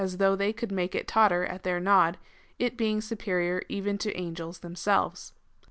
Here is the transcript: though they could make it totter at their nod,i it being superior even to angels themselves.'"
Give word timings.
though 0.15 0.35
they 0.35 0.51
could 0.51 0.71
make 0.71 0.95
it 0.95 1.07
totter 1.07 1.45
at 1.45 1.61
their 1.61 1.79
nod,i 1.79 2.17
it 2.57 2.75
being 2.75 3.01
superior 3.01 3.61
even 3.69 3.99
to 3.99 4.11
angels 4.17 4.61
themselves.'" 4.61 5.31